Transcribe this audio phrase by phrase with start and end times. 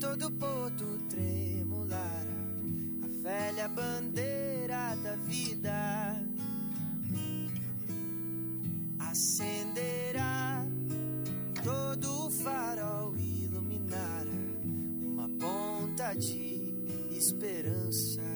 [0.00, 2.26] todo porto tremular.
[3.04, 6.16] A velha bandeira da vida.
[8.98, 10.64] Acenderá
[11.62, 14.30] todo o farol iluminará
[15.02, 16.62] uma ponta de
[17.14, 18.29] esperança.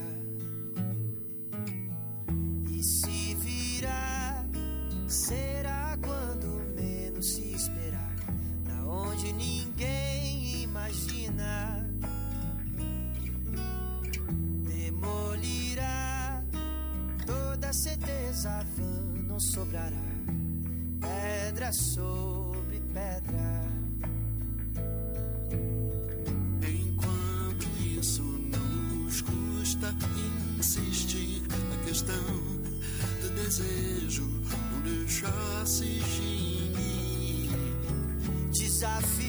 [19.34, 19.90] não sobrará
[21.00, 23.64] pedra sobre pedra.
[26.62, 27.66] Enquanto
[27.98, 29.92] isso não nos custa
[30.56, 32.14] insistir, a questão
[33.22, 34.22] do desejo
[34.70, 37.50] não deixar se eximir.
[38.52, 39.23] Desafio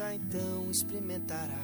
[0.00, 1.58] então experimentará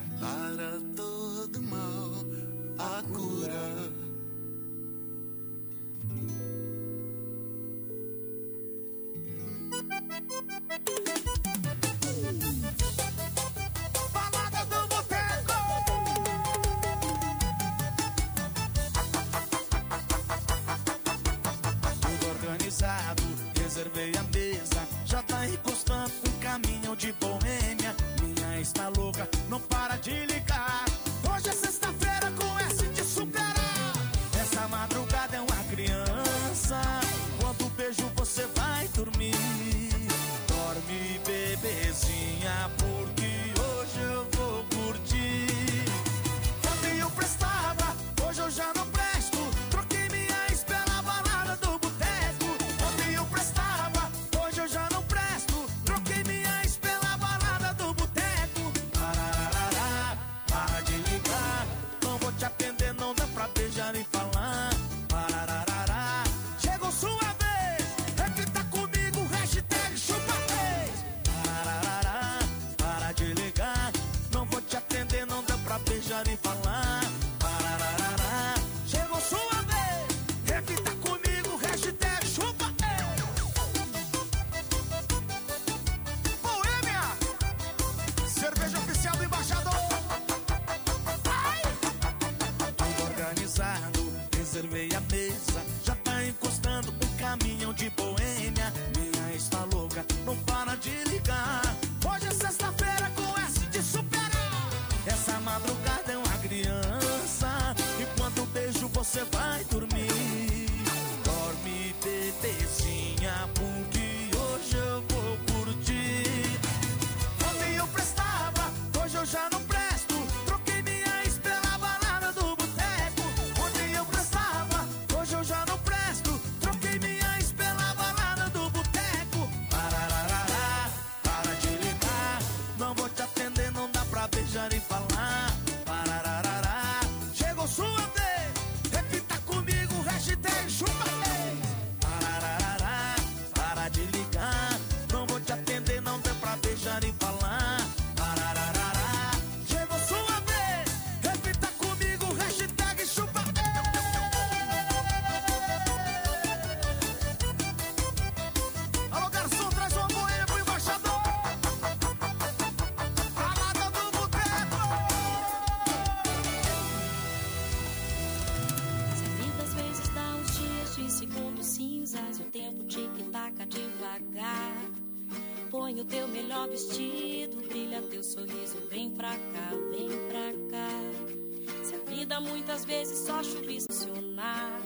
[175.88, 181.82] Põe o teu melhor vestido, brilha teu sorriso, vem pra cá, vem pra cá.
[181.82, 184.82] Se a vida muitas vezes só chuviscionar,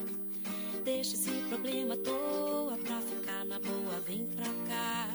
[0.84, 5.08] deixa esse problema à toa pra ficar na boa, vem pra cá.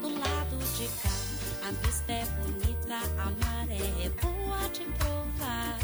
[0.00, 5.78] Do lado de cá, a vista é bonita, a maré é boa de provar.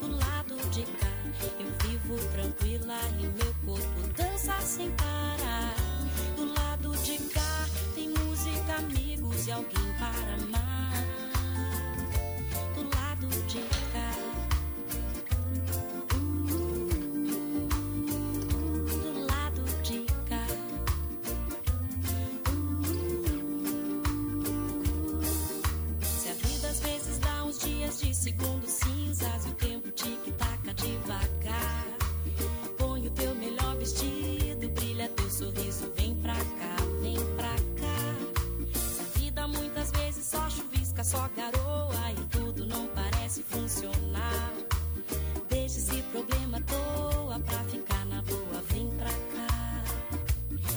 [0.00, 1.12] Do lado de cá,
[1.60, 5.76] eu vivo tranquila e meu corpo dança sem parar.
[6.34, 8.21] Do lado de cá, tem
[8.76, 10.92] amigos e alguém para amar
[12.74, 13.60] do lado de
[13.92, 14.12] cá.
[19.02, 20.46] Do lado de cá.
[26.02, 31.91] Se a vida às vezes dá uns dias de segundo cinzas, o tempo tic-taca devagar.
[41.02, 44.52] barca só garoa e tudo não parece funcionar.
[45.48, 49.84] Deixa esse problema à toa pra ficar na boa, vem pra cá.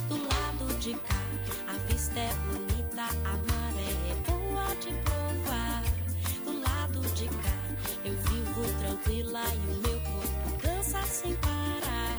[0.10, 1.22] Do lado de cá,
[1.68, 5.84] a vista é bonita, a maré é boa de provar.
[6.44, 12.18] Do lado de cá, eu vivo tranquila e o meu corpo dança sem parar.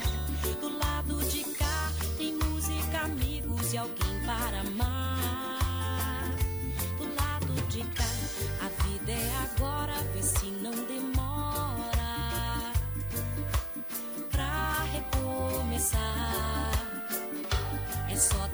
[0.61, 4.96] Do lado de cá, tem música, amigos e alguém para amar.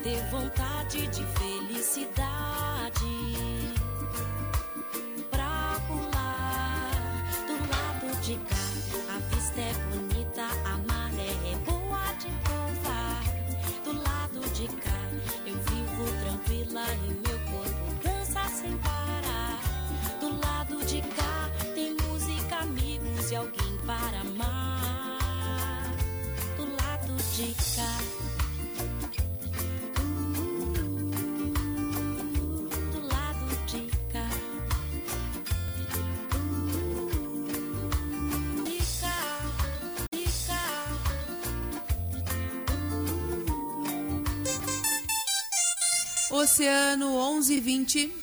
[0.02, 2.41] Ter vontade de felicidade.
[46.42, 48.21] Oceano 1120.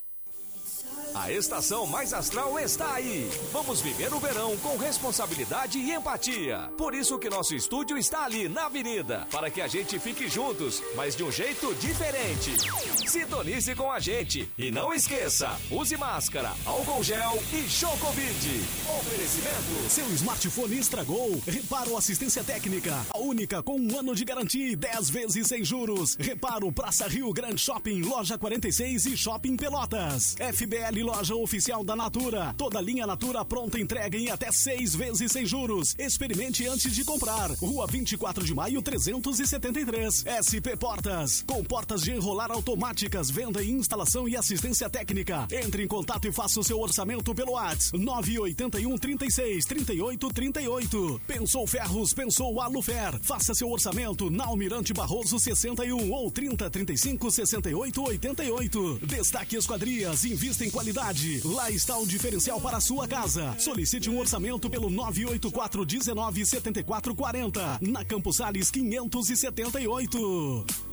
[1.29, 3.29] A estação mais astral está aí.
[3.53, 6.71] Vamos viver o verão com responsabilidade e empatia.
[6.75, 10.81] Por isso que nosso estúdio está ali na avenida, para que a gente fique juntos,
[10.95, 12.51] mas de um jeito diferente.
[13.07, 18.63] Sintonize com a gente e não esqueça, use máscara, álcool gel e show Covid.
[18.99, 19.87] Oferecimento.
[19.87, 21.39] Seu smartphone estragou?
[21.45, 23.05] Reparo Assistência Técnica.
[23.11, 26.15] A única com um ano de garantia e 10 vezes sem juros.
[26.19, 30.35] Reparo Praça Rio Grande Shopping, Loja 46 e Shopping Pelotas.
[30.39, 32.55] FBL Loja Oficial da Natura.
[32.57, 35.93] Toda linha Natura pronta entrega em até seis vezes sem juros.
[35.99, 37.51] Experimente antes de comprar.
[37.51, 40.23] Rua 24 de Maio 373.
[40.39, 41.43] SP Portas.
[41.45, 45.45] Com portas de enrolar automáticas, venda e instalação e assistência técnica.
[45.51, 51.21] Entre em contato e faça o seu orçamento pelo WhatsApp 981 36 38 38.
[51.27, 53.19] Pensou Ferros, pensou Alufer.
[53.21, 58.99] Faça seu orçamento na Almirante Barroso 61 ou 30 35 68 88.
[59.03, 61.08] Destaque Esquadrias, invista em qualidade.
[61.43, 63.55] Lá está o diferencial para a sua casa.
[63.57, 67.79] Solicite um orçamento pelo 984 19 74 40.
[67.81, 70.88] Na Campos Sales 578.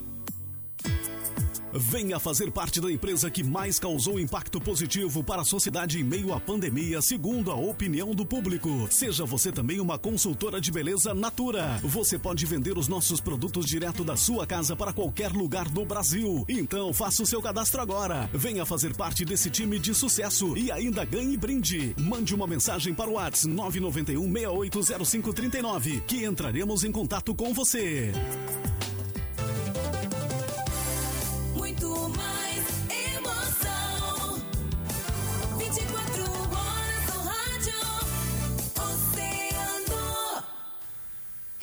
[1.73, 6.33] Venha fazer parte da empresa que mais causou impacto positivo para a sociedade em meio
[6.33, 8.89] à pandemia, segundo a opinião do público.
[8.91, 11.79] Seja você também uma consultora de beleza Natura.
[11.83, 16.45] Você pode vender os nossos produtos direto da sua casa para qualquer lugar do Brasil.
[16.49, 18.31] Então faça o seu cadastro agora.
[18.33, 21.95] Venha fazer parte desse time de sucesso e ainda ganhe brinde.
[21.99, 28.13] Mande uma mensagem para o WhatsApp 991 680539 que entraremos em contato com você.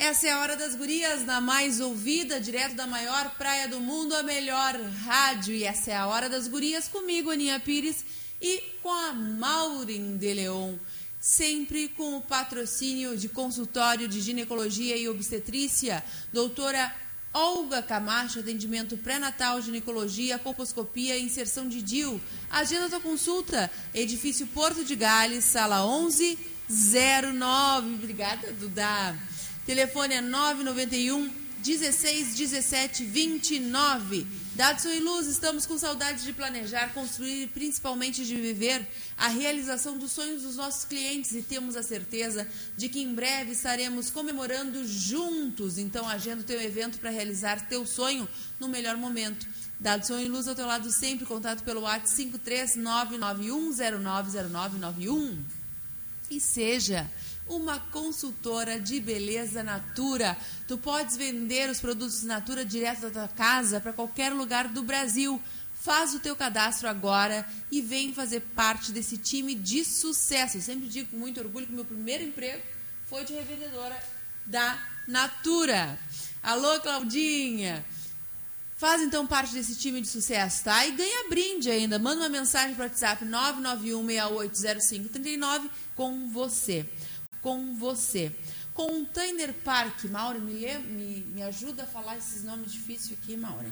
[0.03, 4.13] Essa é a hora das gurias, na mais ouvida, direto da maior praia do mundo,
[4.13, 5.55] a melhor rádio.
[5.55, 8.03] E essa é a hora das gurias comigo, Aninha Pires,
[8.41, 10.75] e com a Maureen de Leon.
[11.21, 16.93] Sempre com o patrocínio de consultório de ginecologia e obstetrícia, doutora
[17.33, 22.19] Olga Camacho, atendimento pré-natal, ginecologia, colposcopia e inserção de DIU.
[22.51, 27.93] Agenda tua consulta, edifício Porto de Gales, sala 1109.
[27.93, 29.32] Obrigada, Duda.
[29.65, 34.27] Telefone é 991 16 17 29.
[34.55, 38.85] Dadson e Luz, estamos com saudade de planejar, construir e principalmente de viver
[39.17, 43.53] a realização dos sonhos dos nossos clientes e temos a certeza de que em breve
[43.53, 45.77] estaremos comemorando juntos.
[45.77, 48.27] Então, agenda o teu evento para realizar teu sonho
[48.59, 49.47] no melhor momento.
[49.79, 55.37] Dadson e Luz ao teu lado sempre, contato pelo WhatsApp 53991090991
[56.29, 57.09] e seja
[57.47, 60.37] uma consultora de beleza Natura.
[60.67, 65.41] Tu podes vender os produtos Natura direto da tua casa para qualquer lugar do Brasil.
[65.81, 70.57] Faz o teu cadastro agora e vem fazer parte desse time de sucesso.
[70.57, 72.63] Eu sempre digo com muito orgulho que meu primeiro emprego
[73.09, 74.01] foi de revendedora
[74.45, 75.99] da Natura.
[76.41, 77.85] Alô, Claudinha!
[78.77, 80.85] Faz então parte desse time de sucesso, tá?
[80.85, 81.97] E ganha brinde ainda.
[81.97, 86.85] Manda uma mensagem para o WhatsApp 991680539 com você.
[87.43, 88.31] Com você.
[88.73, 93.71] Container Park, Mauro, me, lê- me, me ajuda a falar esses nomes difíceis aqui, Mauro.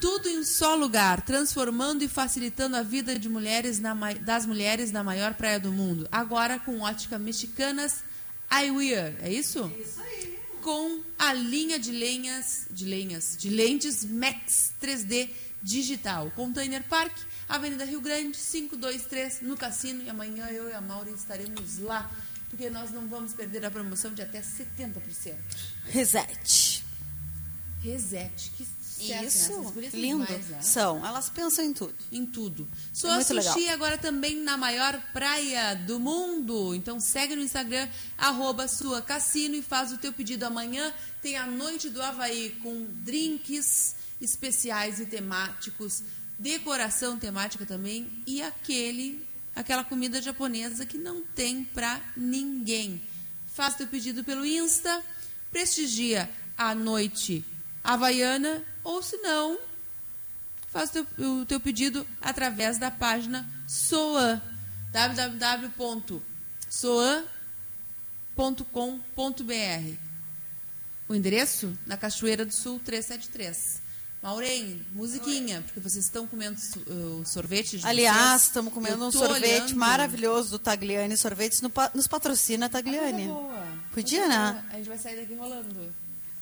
[0.00, 4.90] Tudo em um só lugar, transformando e facilitando a vida de mulheres na das mulheres
[4.92, 6.08] na maior praia do mundo.
[6.10, 8.02] Agora com ótica mexicanas
[8.50, 9.70] Eyewear, é isso?
[9.78, 10.38] Isso aí.
[10.62, 15.30] Com a linha de lenhas, de lenhas, de lentes Max 3D
[15.62, 16.30] digital.
[16.36, 17.12] Container Park,
[17.48, 20.02] Avenida Rio Grande, 523, no Cassino.
[20.02, 22.10] E amanhã eu e a Maura estaremos lá,
[22.48, 25.34] porque nós não vamos perder a promoção de até 70%.
[25.86, 26.84] Reset.
[27.82, 29.24] Reset, que né?
[29.26, 30.26] Isso, Essas lindo.
[30.26, 30.60] demais, né?
[30.60, 31.94] São, elas pensam em tudo.
[32.10, 32.68] em tudo.
[32.92, 33.74] Sou É a muito Sushi legal.
[33.74, 36.74] agora também na maior praia do mundo.
[36.74, 40.92] Então segue no Instagram, arroba sua cassino e faz o teu pedido amanhã.
[41.22, 46.02] Tem a noite do Havaí com drinks especiais e temáticos,
[46.36, 49.24] decoração temática também e aquele
[49.58, 53.02] aquela comida japonesa que não tem para ninguém.
[53.48, 55.02] Faz teu pedido pelo Insta,
[55.50, 57.44] prestigia a noite
[57.82, 59.58] havaiana ou se não,
[60.68, 64.40] faz teu, o teu pedido através da página Soan,
[64.92, 66.18] www.soan.com.br.
[71.08, 71.76] O endereço?
[71.84, 73.87] Na Cachoeira do Sul 373.
[74.22, 79.62] Maureen, musiquinha, porque vocês estão comendo uh, sorvete de Aliás, estamos comendo Eu um sorvete
[79.62, 79.76] olhando.
[79.76, 81.60] maravilhoso do Tagliani Sorvetes.
[81.60, 83.26] no nos patrocina, Tagliani.
[83.26, 83.68] Coisa boa.
[83.94, 84.64] Podia, né?
[84.70, 85.68] A gente vai sair daqui rolando.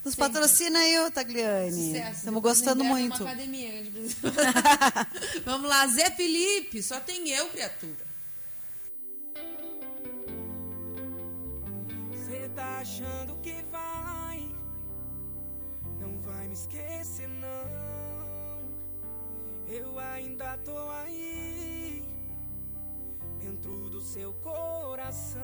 [0.04, 0.32] Nos Sempre.
[0.32, 1.86] patrocina aí, ô Tagliani.
[1.88, 2.18] Sucesso.
[2.18, 3.18] Estamos gostando muito.
[3.18, 4.32] numa academia, a gente precisa.
[5.44, 8.06] Vamos lá, Zé Felipe, só tem eu, criatura.
[12.26, 13.52] Cê tá achando que
[16.56, 18.60] esquecer não.
[19.68, 22.02] Eu ainda tô aí,
[23.38, 25.42] dentro do seu coração.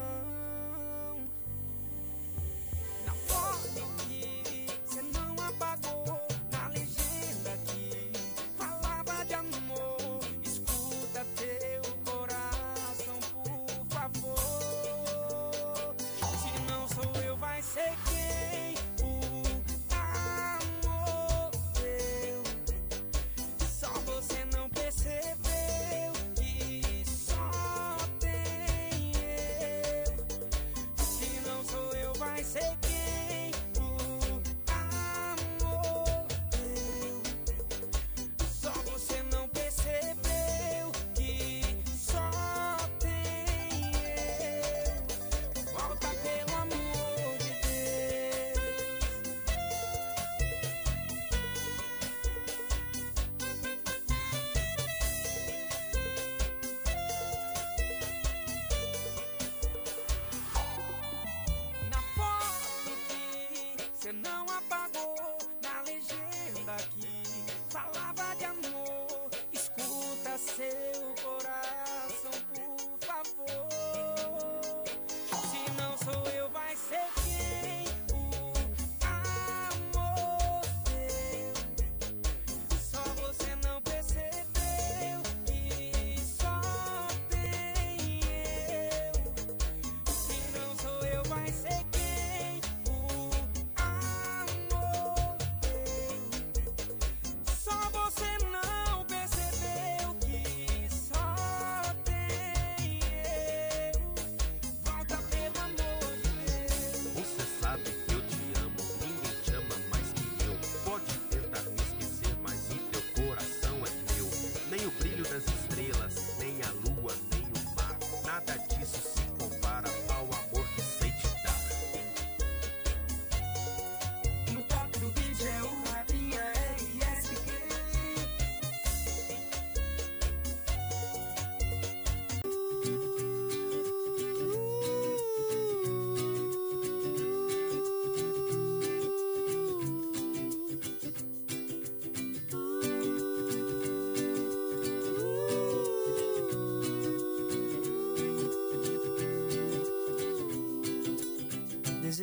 [3.04, 4.21] Na foto que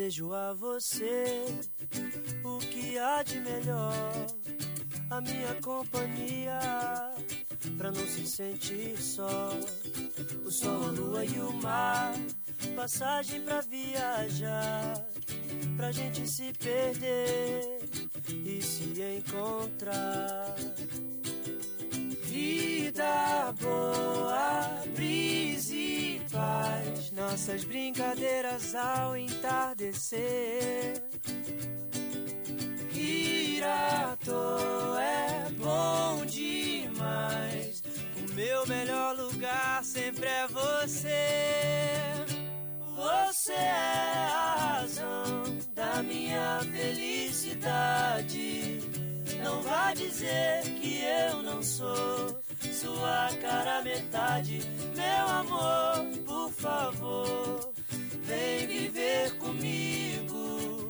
[0.09, 1.45] Desejo a você
[2.43, 3.93] o que há de melhor,
[5.07, 6.59] a minha companhia,
[7.77, 9.51] pra não se sentir só.
[10.43, 12.15] O sol, a lua e o mar,
[12.75, 15.07] passagem pra viajar,
[15.77, 17.79] pra gente se perder
[18.31, 20.55] e se encontrar.
[22.29, 31.01] Vida boa, brisa e paz, nossas brincadeiras ao entardecer.
[32.93, 37.81] Ir à toa é bom demais,
[38.15, 41.25] o meu melhor lugar sempre é você.
[42.95, 47.79] Você é a razão da minha felicidade.
[49.43, 54.61] Não vá dizer que eu não sou sua cara metade.
[54.95, 57.73] Meu amor, por favor,
[58.21, 60.89] vem viver comigo.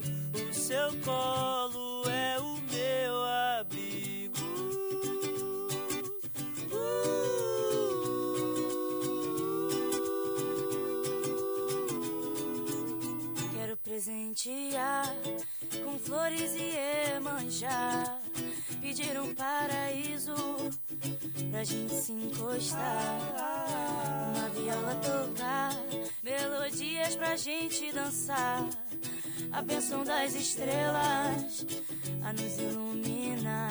[0.49, 3.23] O seu colo é o meu
[3.59, 4.09] abrigo.
[13.83, 15.15] presentear
[15.83, 18.18] com flores e emanjar,
[18.89, 20.33] pedir um paraíso
[21.51, 23.19] pra gente se encostar.
[24.35, 25.75] Uma viola tocar,
[26.23, 28.67] melodias pra gente dançar.
[29.51, 31.67] A bênção das estrelas
[32.23, 33.69] a nos iluminar.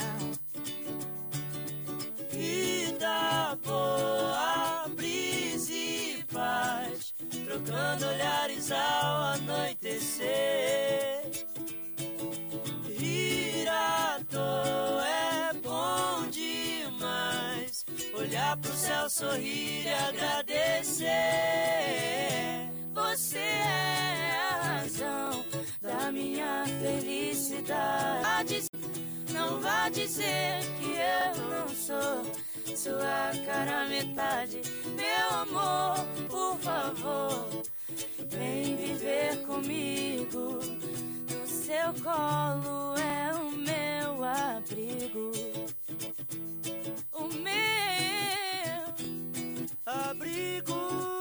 [2.30, 7.12] Vida boa, brisa e paz,
[7.44, 10.68] trocando olhares ao anoitecer.
[15.04, 21.08] É bom demais, olhar pro céu, sorrir e agradecer.
[22.94, 25.44] Você é a razão
[25.80, 28.64] da minha felicidade.
[29.32, 32.24] Não vá dizer que eu não sou
[32.78, 34.60] sua cara metade.
[34.94, 37.48] Meu amor, por favor,
[38.30, 40.60] vem viver comigo.
[41.28, 43.27] No seu colo é
[44.88, 45.32] abrigo.
[47.12, 48.94] O meu
[49.84, 51.17] abrigo.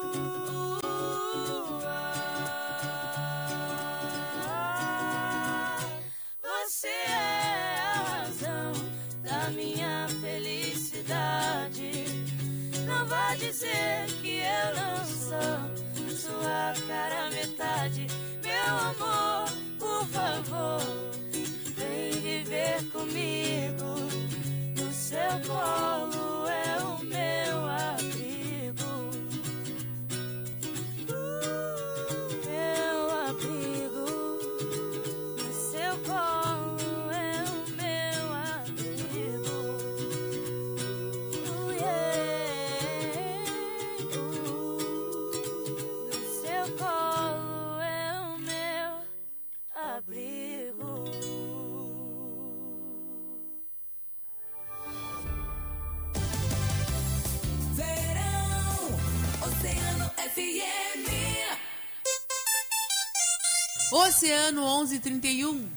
[22.85, 23.95] Comigo.
[24.77, 26.16] No seu colo
[63.89, 65.76] Oceano 1131.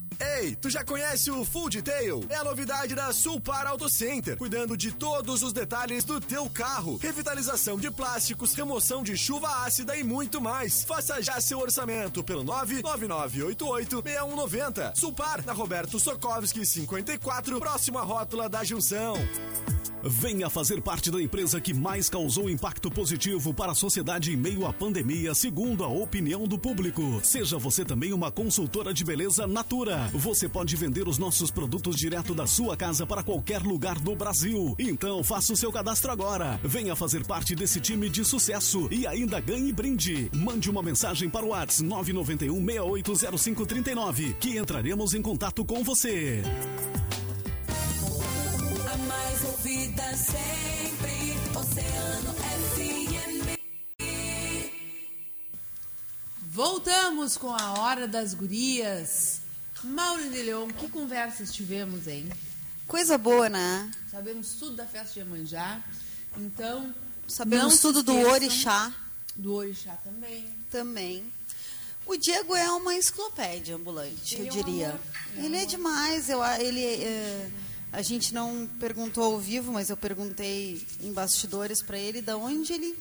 [0.21, 2.23] Ei, tu já conhece o Full Detail?
[2.29, 6.97] É a novidade da Sulpar Auto Center, cuidando de todos os detalhes do teu carro.
[6.97, 10.83] Revitalização de plásticos, remoção de chuva ácida e muito mais.
[10.83, 14.95] Faça já seu orçamento pelo 999886190.
[14.95, 19.15] Sulpar, na Roberto Sokovski 54, próxima rótula da Junção.
[20.03, 24.65] Venha fazer parte da empresa que mais causou impacto positivo para a sociedade em meio
[24.65, 27.19] à pandemia, segundo a opinião do público.
[27.23, 30.09] Seja você também uma consultora de beleza Natura.
[30.13, 34.75] Você pode vender os nossos produtos direto da sua casa para qualquer lugar do Brasil.
[34.77, 36.59] Então faça o seu cadastro agora.
[36.63, 40.29] Venha fazer parte desse time de sucesso e ainda ganhe brinde.
[40.33, 46.43] Mande uma mensagem para o WhatsApp 991 680539 que entraremos em contato com você.
[48.91, 53.61] A mais ouvida sempre, Oceano FM.
[56.49, 59.41] Voltamos com a Hora das Gurias.
[59.83, 62.29] Mauro de Leon, que conversas tivemos, hein?
[62.87, 63.89] Coisa boa, né?
[64.11, 65.81] Sabemos tudo da festa de Iemanjá.
[66.37, 66.93] Então,
[67.27, 68.93] Sabemos tudo do orixá.
[69.35, 70.45] Do orixá também.
[70.69, 71.23] Também.
[72.05, 74.89] O Diego é uma enciclopédia ambulante, Ele eu é um diria.
[74.89, 75.45] amor.
[75.45, 76.29] ele é demais.
[76.29, 77.49] Eu, a- ele, é,
[77.93, 82.73] a gente não perguntou ao vivo, mas eu perguntei em bastidores para ele da onde
[82.73, 82.97] ele,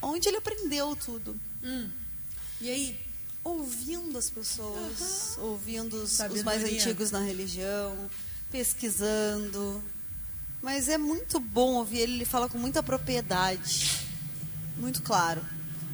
[0.00, 1.38] onde ele aprendeu tudo.
[1.62, 1.90] Hum.
[2.60, 2.98] E aí?
[3.42, 7.96] Ouvindo as pessoas, ouvindo os, os mais antigos na religião,
[8.50, 9.82] pesquisando.
[10.62, 13.98] Mas é muito bom ouvir ele, ele fala com muita propriedade,
[14.76, 15.42] muito claro.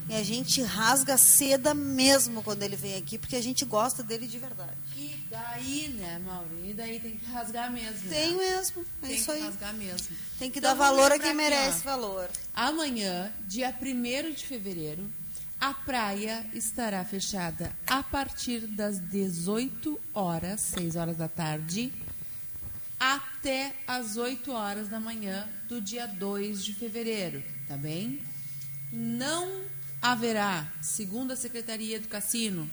[0.09, 4.03] E a gente rasga a seda mesmo quando ele vem aqui, porque a gente gosta
[4.05, 4.77] dele de verdade.
[4.97, 6.49] E daí, né, Mauro?
[6.65, 8.09] E daí tem que rasgar mesmo.
[8.09, 8.39] Tem né?
[8.39, 9.43] mesmo, é Tem isso que aí.
[9.43, 10.17] rasgar mesmo.
[10.39, 11.91] Tem que Então, dar valor a quem merece ó.
[11.91, 12.31] valor.
[12.55, 15.11] Amanhã, dia 1 de fevereiro,
[15.61, 21.93] a praia estará fechada a partir das 18 horas, 6 horas da tarde,
[22.99, 28.23] até as 8 horas da manhã do dia 2 de fevereiro, tá bem?
[28.93, 29.65] Não
[30.01, 32.71] haverá, segundo a Secretaria do Cassino,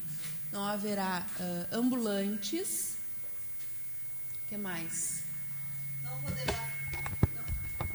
[0.52, 2.96] não haverá ah, ambulantes.
[4.44, 5.24] O que mais?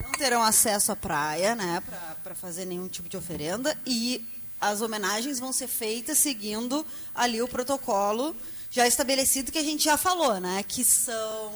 [0.02, 1.82] não terão acesso à praia, né,
[2.23, 7.48] para fazer nenhum tipo de oferenda e as homenagens vão ser feitas seguindo ali o
[7.48, 8.36] protocolo
[8.72, 11.54] já estabelecido que a gente já falou, né, que são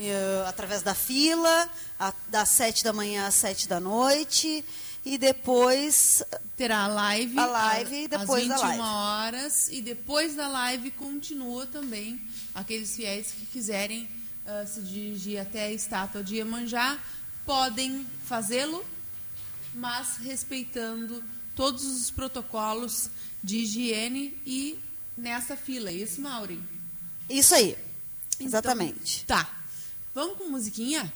[0.00, 4.64] eh, através da fila, a- das sete da manhã às sete da noite
[5.04, 6.22] e depois
[6.56, 8.82] Terá a live, A live e depois às da 21 live.
[8.82, 12.20] horas e depois da live continua também
[12.54, 14.08] aqueles fiéis que quiserem
[14.46, 16.98] ah, se dirigir até a estátua de Iemanjá
[17.46, 18.84] podem fazê-lo,
[19.74, 21.22] mas respeitando
[21.62, 23.08] todos os protocolos
[23.40, 24.76] de higiene e
[25.16, 26.60] nessa fila, é isso, Maureen?
[27.30, 27.76] isso aí.
[28.34, 29.24] Então, Exatamente.
[29.26, 29.48] Tá.
[30.12, 31.12] Vamos com musiquinha?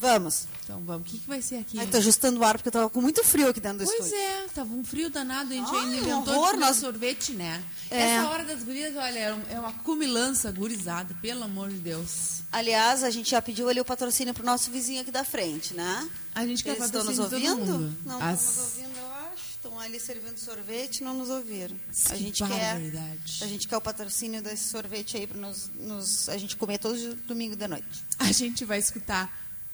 [0.00, 0.46] Vamos.
[0.64, 1.08] Então vamos.
[1.08, 1.84] O que, que vai ser aqui?
[1.88, 4.16] Tô ajustando o ar porque eu tava com muito frio aqui dentro do Pois estúdio.
[4.16, 7.62] é, tava um frio danado, a gente Ai, ainda inventou horror, de nós- sorvete, né?
[7.90, 8.00] É.
[8.16, 12.42] Essa hora das gurias, olha, é é uma cumilança gurizada, pelo amor de Deus.
[12.52, 16.08] Aliás, a gente já pediu ali o patrocínio pro nosso vizinho aqui da frente, né?
[16.34, 17.78] A gente quer Eles estão nos patrocínio de todo ouvindo?
[17.88, 17.98] mundo.
[18.06, 19.48] Não As- estão nos ouvindo, eu acho.
[19.58, 21.74] Estão ali servindo sorvete não nos ouviram.
[22.06, 23.38] A Que gente quer, barbaridade.
[23.42, 27.02] a gente quer o patrocínio desse sorvete aí para nos, nos- a gente comer todos
[27.02, 28.04] os domingo de noite.
[28.20, 29.28] A gente vai escutar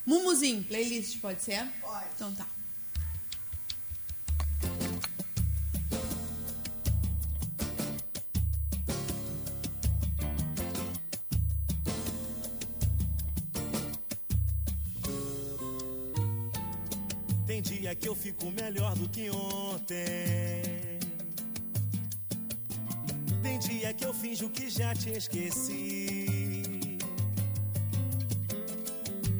[0.06, 1.66] Mumuzinho, playlist, pode ser?
[1.80, 2.04] Pode.
[2.14, 2.46] Então tá.
[17.46, 20.98] Tem dia que eu fico melhor do que ontem.
[23.42, 26.23] Tem dia que eu finjo que já te esqueci.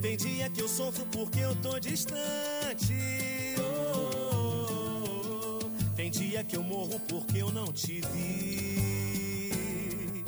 [0.05, 2.93] Tem dia que eu sofro porque eu tô distante.
[3.59, 5.61] Oh,
[5.97, 10.23] Tem dia que eu morro porque eu não te vi.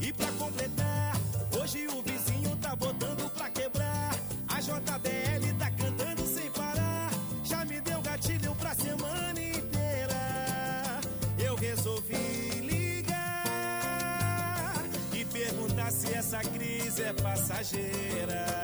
[0.00, 1.16] E pra completar,
[1.56, 4.18] hoje o vizinho tá botando pra quebrar.
[4.48, 7.12] A JBL tá cantando sem parar.
[7.44, 11.00] Já me deu gatilho pra semana inteira.
[11.38, 13.14] Eu resolvi ligar
[15.12, 18.55] e perguntar se essa crise é passageira.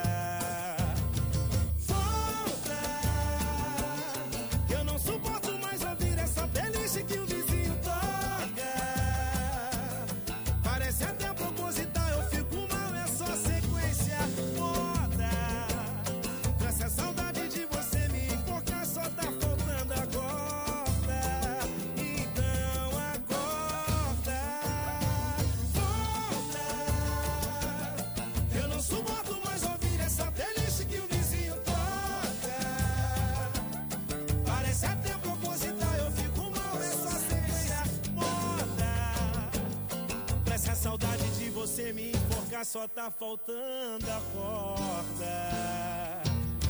[43.03, 45.33] Tá faltando a corda.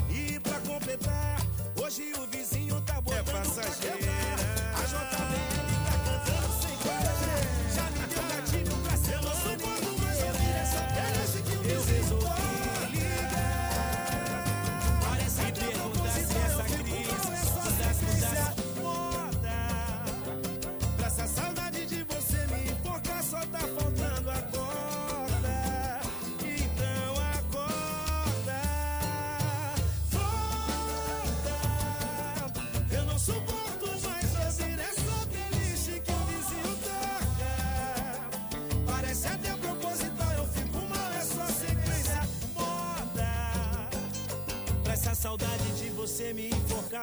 [0.10, 1.33] E pra completar,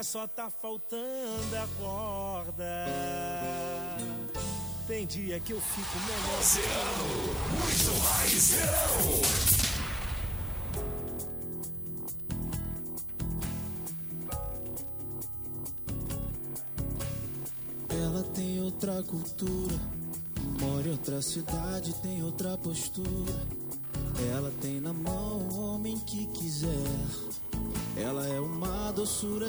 [0.02, 2.86] só tá faltando a corda.
[4.86, 6.40] Tem dia que eu fico melhor.
[7.50, 9.59] Muito mais verão.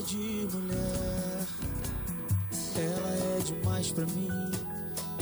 [0.03, 1.47] De mulher.
[2.75, 4.29] Ela é demais pra mim.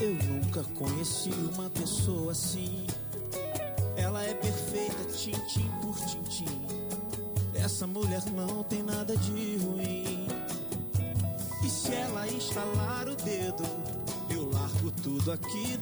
[0.02, 2.86] Eu nunca conheci uma pessoa assim.
[3.98, 6.68] Ela é perfeita, tintim por tintim.
[7.54, 10.28] Essa mulher não tem nada de ruim.
[11.64, 13.64] E se ela estalar o dedo,
[14.30, 15.78] eu largo tudo aqui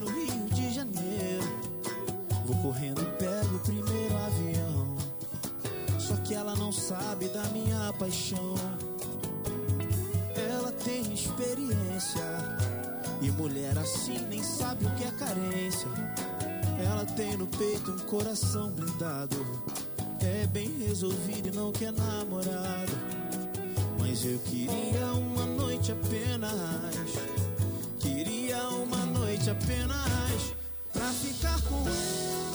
[18.08, 19.36] coração blindado.
[20.20, 22.92] É bem resolvido e não quer namorado.
[23.98, 26.52] Mas eu queria uma noite apenas.
[28.00, 30.54] Queria uma noite apenas
[30.92, 32.47] pra ficar com ela,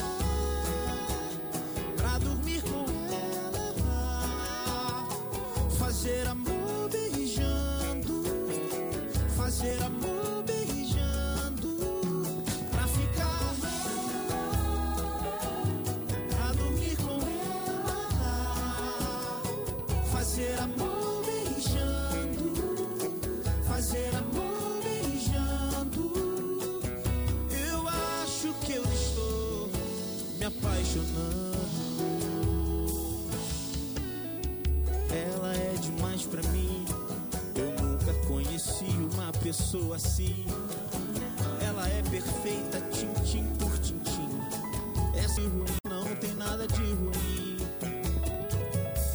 [39.53, 40.45] pessoa assim.
[41.61, 44.29] Ela é perfeita, tintim por tintim.
[45.13, 47.57] Essa é ruim, não tem nada de ruim.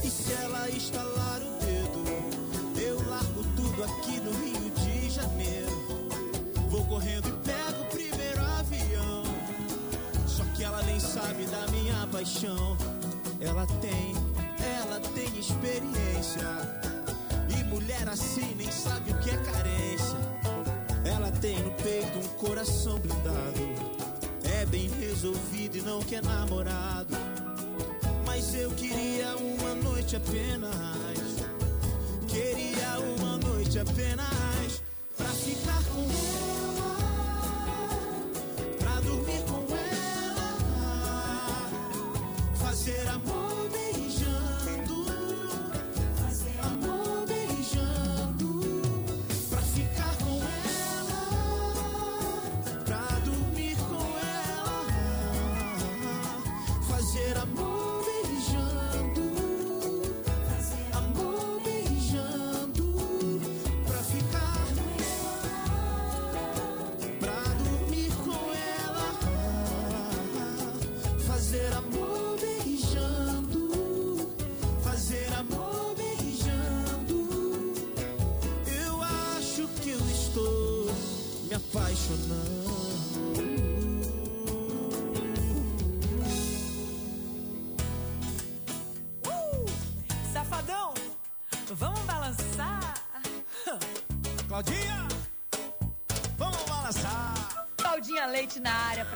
[0.05, 6.09] E se ela estalar o dedo, eu largo tudo aqui no Rio de Janeiro.
[6.69, 9.25] Vou correndo e pego o primeiro avião.
[10.25, 12.77] Só que ela nem sabe da minha paixão.
[13.41, 14.15] Ela tem,
[14.81, 16.47] ela tem experiência.
[17.59, 19.88] E mulher assim nem sabe o que é carência.
[21.41, 23.69] Tem no peito um coração blindado.
[24.61, 27.15] É bem resolvido e não quer namorado.
[28.27, 30.75] Mas eu queria uma noite apenas.
[32.27, 34.48] Queria uma noite apenas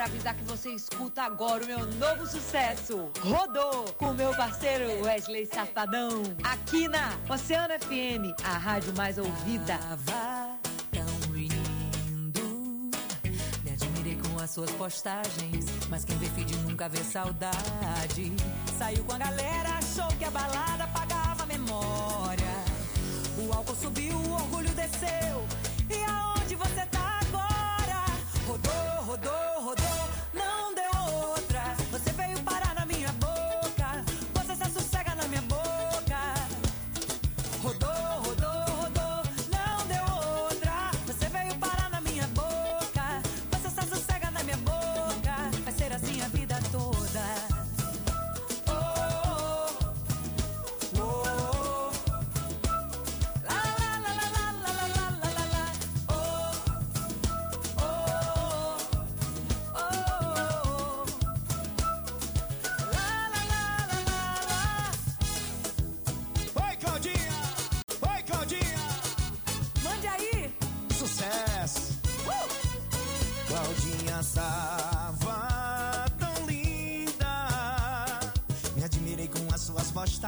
[0.03, 3.09] pra avisar que você escuta agora o meu novo sucesso.
[3.21, 6.23] Rodou com meu parceiro Wesley Safadão.
[6.43, 9.79] Aqui na Oceano FM, a rádio mais ouvida.
[10.91, 12.91] tão lindo.
[13.63, 16.29] Me admirei com as suas postagens, mas quem vê
[16.69, 18.33] nunca vê saudade.
[18.77, 22.53] Saiu com a galera, achou que a balada apagava a memória.
[23.39, 25.32] O álcool subiu, o orgulho desceu.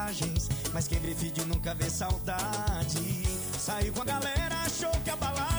[0.05, 3.23] Postagens, mas quem vídeo nunca vê saudade.
[3.59, 5.54] Saiu com a galera, achou que a balada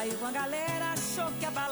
[0.00, 1.69] Saiu com a galera, achou que a balada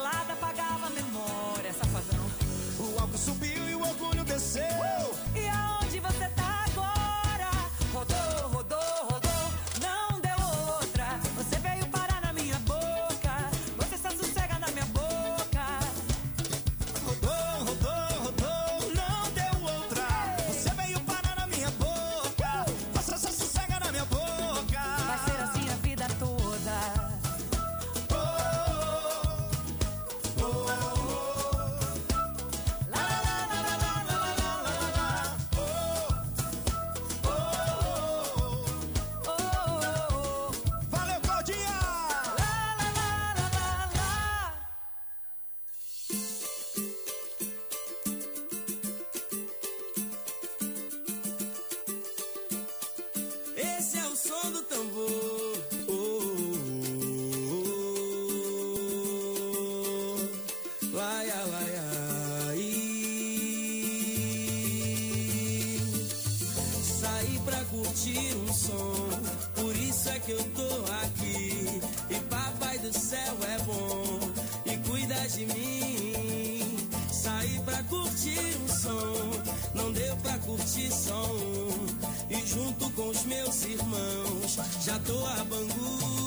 [82.49, 84.59] junto com os meus irmãos.
[84.83, 86.18] Já tô a Bangu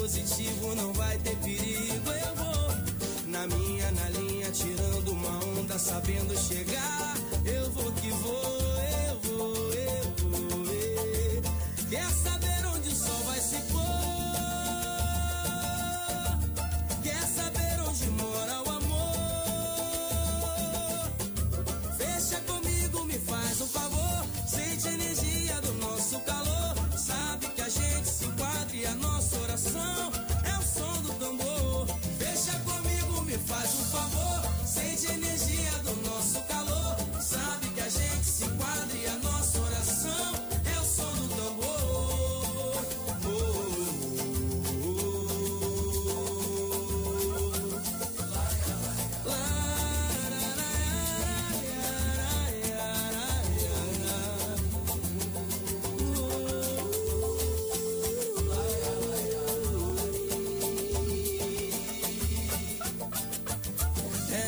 [0.00, 2.10] positivo não vai ter perigo.
[2.10, 6.69] Eu vou na minha, na linha, tirando uma onda, sabendo chegar.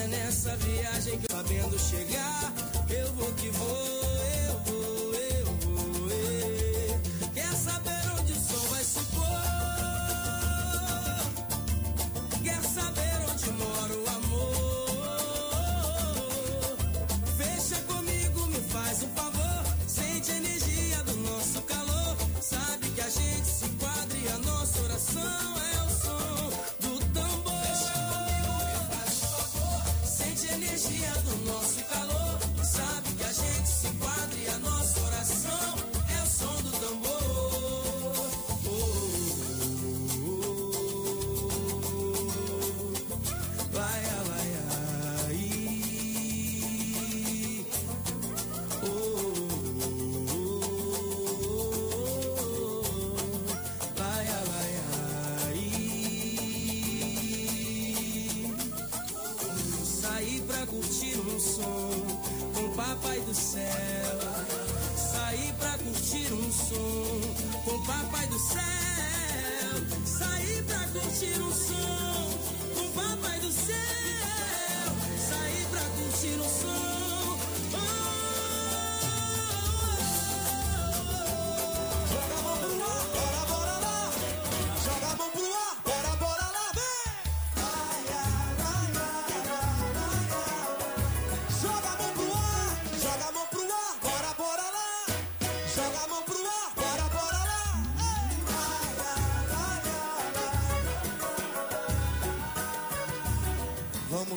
[0.08, 2.52] Nessa viagem que sabendo chegar,
[2.90, 4.11] eu vou que vou.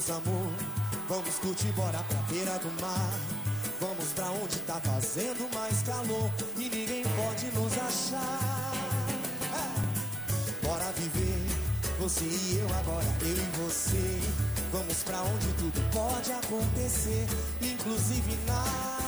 [0.07, 0.53] Vamos, amor,
[1.09, 3.11] vamos curtir, bora pra beira do mar.
[3.79, 8.71] Vamos pra onde tá fazendo mais calor e ninguém pode nos achar.
[9.51, 10.65] É.
[10.65, 11.47] Bora viver,
[11.99, 14.21] você e eu agora, eu e você.
[14.71, 17.25] Vamos pra onde tudo pode acontecer,
[17.61, 19.04] inclusive nada.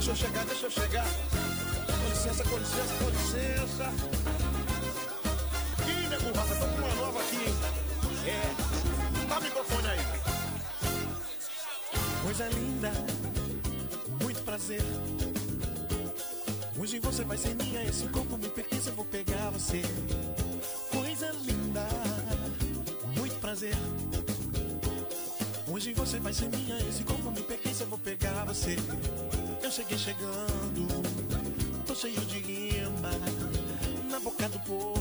[0.00, 1.04] Deixa eu chegar, deixa eu chegar.
[1.04, 3.92] Com licença, com licença, com licença.
[6.78, 7.54] Uma nova aqui, hein?
[8.26, 9.28] É.
[9.28, 10.00] Dá microfone aí.
[12.22, 12.92] Coisa linda,
[14.22, 14.82] muito prazer.
[16.90, 19.80] Hoje você vai ser minha, esse corpo me pertence, eu vou pegar você.
[20.90, 21.86] Coisa linda,
[23.16, 23.76] muito prazer.
[25.68, 28.74] Hoje você vai ser minha, esse corpo me pertence, eu vou pegar você.
[29.62, 30.88] Eu cheguei chegando,
[31.86, 33.12] tô cheio de rima,
[34.10, 34.99] na boca do povo,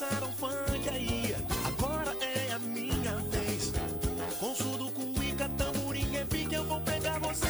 [0.00, 1.36] Já dançaram funk aí,
[1.66, 3.70] agora é a minha vez.
[4.38, 7.46] Com surdo, cuíca, tamborim, repique, eu vou pegar você.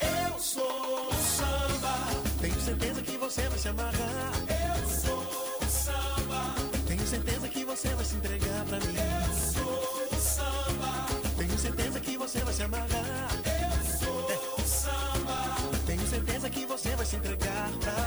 [0.00, 1.94] Eu sou o samba.
[2.42, 4.32] Tenho certeza que você vai se amarrar.
[4.50, 6.54] Eu sou o samba.
[6.86, 8.96] Tenho certeza que você vai se entregar pra mim.
[8.96, 11.06] Eu sou o samba.
[11.38, 13.30] Tenho certeza que você vai se amarrar.
[13.46, 15.56] Eu sou o samba.
[15.86, 18.03] Tenho certeza que você vai se entregar pra mim.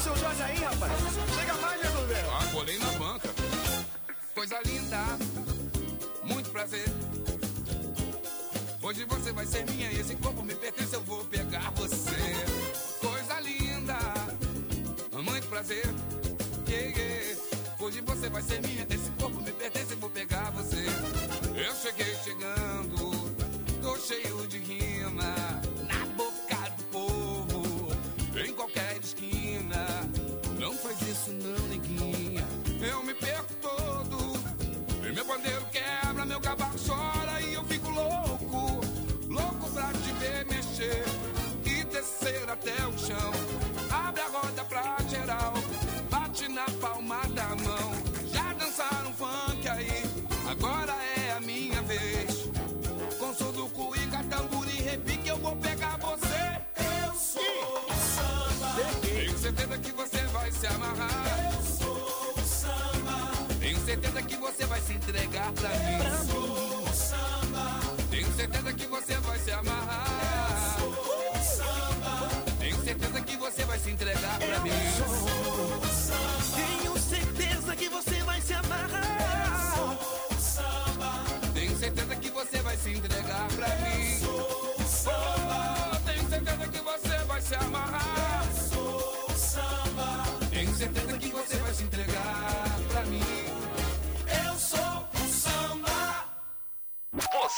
[0.00, 0.92] Seu Jorge aí, rapaz.
[1.34, 2.30] Chega mais, meu velho.
[2.32, 3.28] Ah, colei na banca.
[4.34, 4.98] Coisa linda,
[6.24, 6.86] muito prazer.
[8.82, 12.16] Hoje você vai ser minha, esse corpo me pertence, eu vou pegar você.
[13.00, 13.98] Coisa linda,
[15.22, 15.84] muito prazer.
[16.66, 17.40] Yeah, yeah.
[17.78, 20.86] Hoje você vai ser minha, esse corpo me pertence, eu vou pegar você.
[21.54, 23.34] Eu cheguei chegando,
[23.82, 25.34] tô cheio de rima,
[25.86, 27.88] na boca do povo,
[28.42, 29.29] em qualquer esquina.
[30.70, 32.46] Não faz isso não, neguinha,
[32.80, 34.38] eu me perco todo.
[35.04, 38.80] E meu pandeiro quebra, meu cavaco chora e eu fico louco,
[39.28, 41.04] louco pra te ver mexer
[41.64, 43.69] e descer até o chão.
[64.90, 65.98] Se entregar pra mim.
[66.04, 67.80] Eu sou o samba.
[68.10, 70.76] Tenho certeza que você vai se amarrar.
[70.80, 72.28] Eu sou o samba.
[72.58, 74.70] Tenho certeza que você vai se entregar pra mim.
[74.70, 75.28] Eu sou
[75.78, 76.56] o samba.
[76.56, 79.46] Tenho certeza que você vai se amarrar.
[79.46, 81.10] Eu sou o samba.
[81.54, 84.12] Tenho certeza que você vai se entregar pra mim.
[84.12, 86.00] Eu sou o samba.
[86.04, 88.44] Tenho certeza que você vai se amarrar.
[88.44, 90.24] Eu sou o samba.
[90.50, 92.09] Tenho certeza que você vai se entregar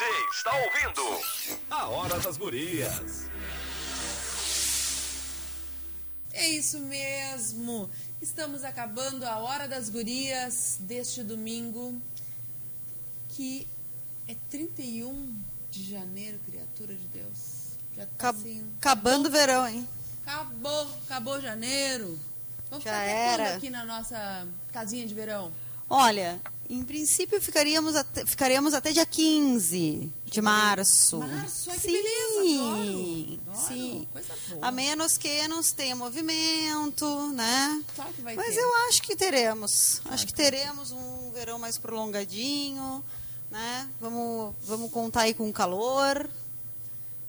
[0.02, 1.24] Você está ouvindo
[1.70, 3.22] A Hora das Gurias.
[6.34, 7.88] isso mesmo.
[8.20, 12.00] Estamos acabando a Hora das Gurias deste domingo,
[13.28, 13.68] que
[14.26, 15.40] é 31
[15.70, 17.76] de janeiro, criatura de Deus.
[17.96, 18.72] Já tá Acab- assim.
[18.78, 19.88] Acabando o verão, hein?
[20.26, 22.18] Acabou, acabou janeiro.
[22.68, 23.54] Vamos Já ficar era.
[23.56, 25.52] aqui na nossa casinha de verão.
[25.88, 26.40] Olha,
[26.72, 31.18] em princípio ficaríamos até, ficaríamos até dia 15 de março.
[31.18, 34.08] Março, ai, que sim, beleza, adoro, sim.
[34.10, 34.66] Coisa boa.
[34.66, 37.84] A menos que não tenha movimento, né?
[37.94, 38.60] Claro que vai Mas ter.
[38.60, 40.00] eu acho que teremos.
[40.06, 43.04] Acho que teremos um verão mais prolongadinho,
[43.50, 43.90] né?
[44.00, 46.26] Vamos, vamos contar aí com o calor.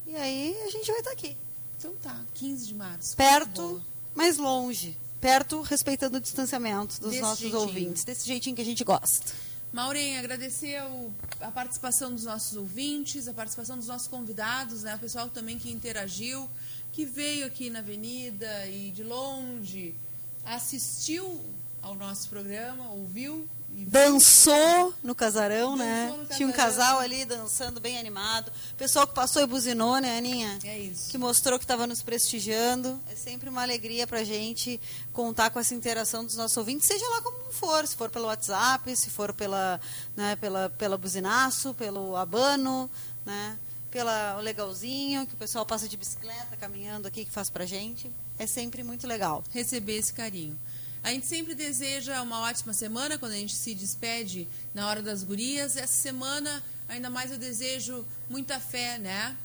[0.08, 1.36] E aí a gente vai estar aqui.
[1.78, 3.18] Então tá, 15 de março.
[3.18, 3.84] Perto,
[4.16, 4.98] mas longe.
[5.24, 7.62] Perto, respeitando o distanciamento dos Desse nossos jeitinho.
[7.62, 8.04] ouvintes.
[8.04, 9.32] Desse jeitinho que a gente gosta.
[9.72, 10.76] Maureen, agradecer
[11.40, 14.96] a participação dos nossos ouvintes, a participação dos nossos convidados, né?
[14.96, 16.50] o pessoal também que interagiu,
[16.92, 19.96] que veio aqui na avenida e de longe
[20.46, 21.42] assistiu
[21.82, 23.50] ao nosso programa, ouviu viu.
[23.76, 26.08] Dançou no casarão, né?
[26.08, 26.86] Dançou no Tinha um casarão.
[26.86, 28.52] casal ali dançando bem animado.
[28.74, 30.60] O pessoal que passou e buzinou, né, Aninha?
[30.64, 31.10] É isso.
[31.10, 33.00] Que mostrou que estava nos prestigiando.
[33.12, 34.80] É sempre uma alegria pra gente
[35.12, 38.96] contar com essa interação dos nossos ouvintes, seja lá como for, se for pelo WhatsApp,
[38.96, 39.80] se for pela,
[40.16, 42.90] né, pela, pela buzinaço, pelo abano,
[43.26, 43.58] né?
[43.92, 48.10] Pela legalzinho, que o pessoal passa de bicicleta, caminhando aqui, que faz pra gente.
[48.40, 49.44] É sempre muito legal.
[49.52, 50.58] receber esse carinho.
[51.04, 55.22] A gente sempre deseja uma ótima semana quando a gente se despede na hora das
[55.22, 55.76] gurias.
[55.76, 59.36] Essa semana, ainda mais eu desejo muita fé, né?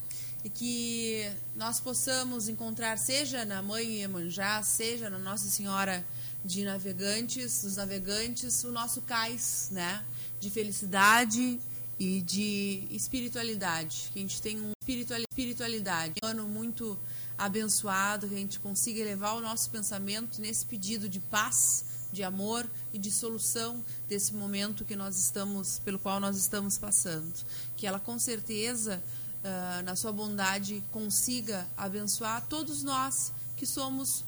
[0.44, 6.06] E que nós possamos encontrar, seja na Mãe Iemanjá, seja na Nossa Senhora
[6.44, 10.04] de Navegantes, dos Navegantes, o nosso cais, né?
[10.38, 11.59] De felicidade
[11.98, 14.11] e de espiritualidade.
[14.12, 16.14] Que a gente tem um espiritual- espiritualidade.
[16.22, 16.96] Um ano muito
[17.39, 22.68] abençoado, que a gente consiga elevar o nosso pensamento nesse pedido de paz, de amor
[22.93, 27.32] e de solução desse momento que nós estamos, pelo qual nós estamos passando.
[27.76, 29.03] Que ela com certeza,
[29.45, 34.24] ah, na sua bondade, consiga abençoar todos nós que somos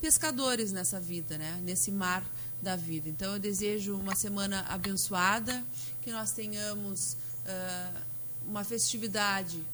[0.00, 1.60] pescadores nessa vida, né?
[1.64, 2.24] Nesse mar
[2.60, 3.08] da vida.
[3.08, 5.64] Então eu desejo uma semana abençoada,
[6.02, 8.02] que nós tenhamos ah,
[8.46, 9.64] uma festividade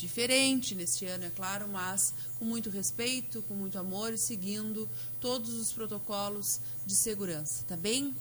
[0.00, 4.88] diferente neste ano, é claro, mas com muito respeito, com muito amor e seguindo
[5.20, 8.14] todos os protocolos de segurança, tá bem?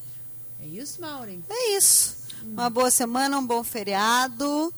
[0.62, 1.44] É isso, Maureen?
[1.50, 2.18] É isso.
[2.44, 4.74] Uma boa semana, um bom feriado.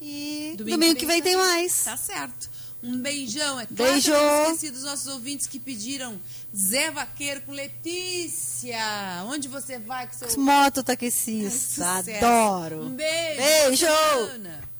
[0.00, 1.84] E domingo, que vem tem mais.
[1.84, 2.50] Tá certo.
[2.82, 3.58] Um beijão.
[3.58, 4.10] É claro Beijo.
[4.12, 6.20] que eu esqueci dos nossos ouvintes que pediram
[6.54, 8.78] Zé Vaqueiro com Letícia.
[9.26, 10.38] Onde você vai com seu...
[10.38, 11.50] Moto taxista.
[12.02, 12.24] Sucesso.
[12.24, 12.82] Adoro.
[12.82, 13.40] Um beijo.
[13.40, 13.86] Beijo.
[13.86, 14.73] Semana.